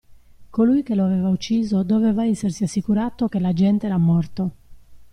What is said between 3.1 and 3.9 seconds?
che l'agente